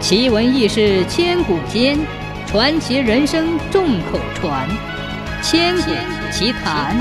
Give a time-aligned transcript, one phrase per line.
[0.00, 1.98] 奇闻异事千古间，
[2.46, 4.66] 传奇人生众口传。
[5.42, 5.90] 千古
[6.32, 6.96] 奇谈。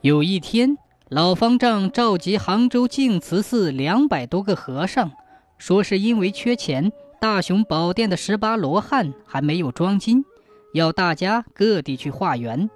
[0.00, 0.78] 有一天，
[1.10, 5.12] 老方丈召集杭州净慈寺两百多个和尚，
[5.58, 6.90] 说是因为缺钱，
[7.20, 10.24] 大雄宝殿的十八罗汉还没有装金，
[10.72, 12.70] 要大家各地去化缘。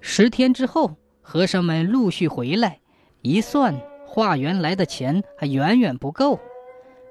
[0.00, 2.80] 十天之后，和尚们陆续回来，
[3.20, 3.78] 一算。
[4.14, 6.38] 化缘来的钱还远远不够，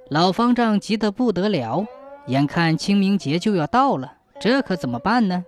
[0.09, 1.85] 老方丈急得不得了。
[2.27, 5.43] 眼看清明节就要到了，这可怎么办呢？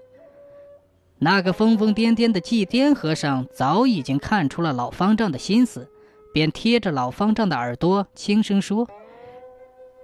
[1.18, 5.90] 那个疯疯癫癫的祭奠和尚早已经看出了老方丈的心思，
[6.34, 8.85] 便贴着老方丈的耳朵轻声说：“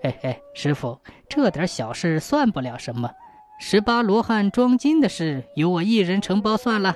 [0.01, 0.97] 嘿嘿，师傅，
[1.27, 3.11] 这点小事算不了什么，
[3.59, 6.95] 十八罗汉装金的事，由我一人承包算了。”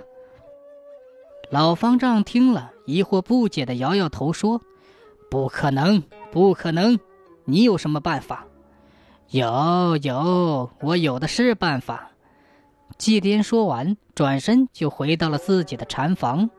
[1.55, 2.73] 老方丈听了。
[2.86, 4.62] 疑惑不解的摇摇头说
[5.32, 7.00] ：“不可能，不可能！
[7.46, 8.46] 你有什么办法
[9.32, 12.12] ？”“有有，我有的是办法。”
[12.99, 16.49] 祭奠说完，转身就回到了自己的禅房。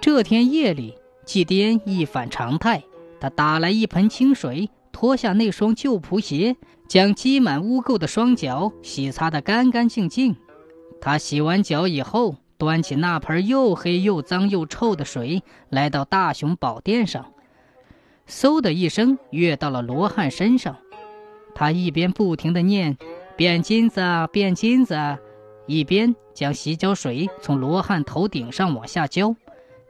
[0.00, 2.82] 这天夜里，祭奠一反常态，
[3.20, 6.56] 他打来一盆清水，脱下那双旧蒲鞋，
[6.88, 10.34] 将积满污垢的双脚洗擦得干干净净。
[10.98, 12.36] 他洗完脚以后。
[12.62, 17.32] 端起那盆又黑又脏又臭的水，来到大雄宝殿上，
[18.28, 20.76] 嗖的一声跃到了罗汉身上。
[21.56, 22.96] 他一边不停地念
[23.34, 25.18] “变金子，变金子”，
[25.66, 29.34] 一边将洗脚水从罗汉头顶上往下浇。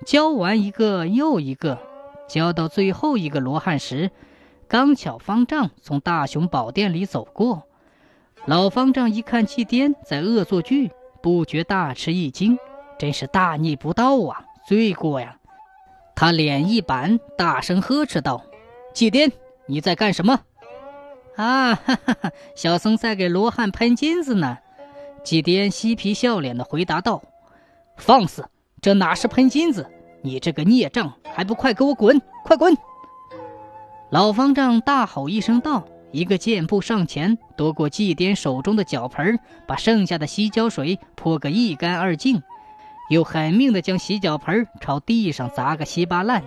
[0.06, 1.78] 浇完一个又一个，
[2.26, 4.10] 浇到最后一个罗汉时，
[4.66, 7.64] 刚巧方丈从大雄宝殿里走过。
[8.46, 10.90] 老方丈一看祭奠在恶作剧。
[11.22, 12.58] 不觉大吃一惊，
[12.98, 15.36] 真是大逆不道啊，罪过呀！
[16.14, 18.42] 他脸一板，大声呵斥道
[18.92, 19.30] ：“祭奠，
[19.66, 20.40] 你在干什么？”
[21.36, 22.30] 啊， 哈哈哈！
[22.54, 24.58] 小僧在给罗汉喷金子呢。
[25.24, 27.22] 祭奠嬉皮笑脸的回答道
[27.96, 28.44] ：“放肆！
[28.80, 29.88] 这哪是喷金子？
[30.22, 32.20] 你这个孽障，还不快给我滚！
[32.44, 32.77] 快滚！”
[34.11, 35.84] 老方丈大吼一声道。
[36.12, 42.42] 一个箭步上前，夺过祭奠手中的脚盆，把剩下的洗脚水泼个一干二净，
[43.08, 46.45] 又狠命地将洗脚盆朝地上砸个稀巴烂。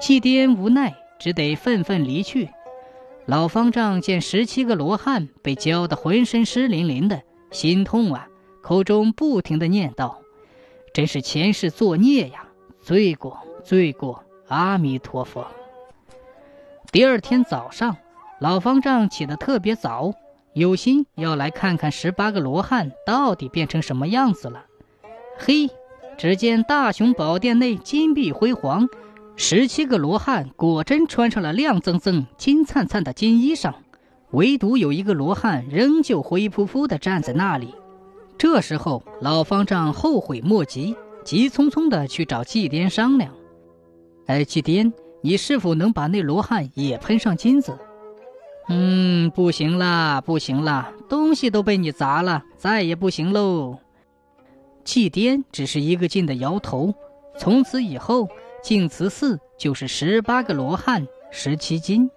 [0.00, 2.50] 祭奠无奈，只得愤愤离去。
[3.24, 7.22] 老方丈见十七个罗汉被浇得浑身湿淋淋的，
[7.52, 8.26] 心痛啊，
[8.62, 10.16] 口中不停地念叨
[10.92, 12.48] ：“真是前世作孽呀，
[12.80, 15.46] 罪过，罪过，阿弥陀佛。”
[16.90, 17.96] 第二天早上。
[18.38, 20.12] 老方丈起得特别早，
[20.52, 24.64] 有心要来看看十八个罗汉到底变成什么样子了。
[25.38, 25.70] 嘿，
[26.18, 28.86] 只见大雄宝殿内金碧辉煌，
[29.36, 33.72] 十七个罗汉果真穿上了亮锃锃、金灿灿的金衣裳，
[34.32, 37.74] 唯独有一个罗汉仍旧灰扑扑地站在那里。
[38.36, 43.32] 这时候，老方丈后悔莫及，急匆匆地去找祭奠商量
[44.28, 44.92] ：“哎，祭奠，
[45.22, 47.78] 你是否能把那罗汉也喷上金子？”
[48.68, 53.78] 嗯，不行啦，不行啦，东西都被你砸了，再也不行喽。
[54.84, 56.94] 祭颠只是一个劲的摇头。
[57.38, 58.28] 从此以后，
[58.62, 62.10] 净慈寺就是十八个罗汉，十七斤。